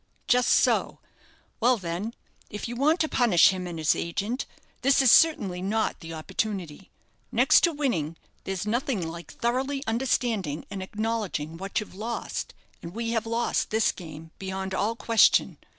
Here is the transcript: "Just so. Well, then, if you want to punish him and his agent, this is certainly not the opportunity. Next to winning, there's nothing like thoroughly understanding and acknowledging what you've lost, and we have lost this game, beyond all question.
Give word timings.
"Just 0.27 0.49
so. 0.49 0.97
Well, 1.59 1.77
then, 1.77 2.15
if 2.49 2.67
you 2.67 2.75
want 2.75 2.99
to 3.01 3.07
punish 3.07 3.49
him 3.49 3.67
and 3.67 3.77
his 3.77 3.95
agent, 3.95 4.47
this 4.81 4.99
is 4.99 5.11
certainly 5.11 5.61
not 5.61 5.99
the 5.99 6.11
opportunity. 6.11 6.89
Next 7.31 7.61
to 7.65 7.71
winning, 7.71 8.17
there's 8.43 8.65
nothing 8.65 9.07
like 9.07 9.31
thoroughly 9.31 9.83
understanding 9.85 10.65
and 10.71 10.81
acknowledging 10.81 11.55
what 11.55 11.79
you've 11.79 11.93
lost, 11.93 12.55
and 12.81 12.95
we 12.95 13.11
have 13.11 13.27
lost 13.27 13.69
this 13.69 13.91
game, 13.91 14.31
beyond 14.39 14.73
all 14.73 14.95
question. 14.95 15.57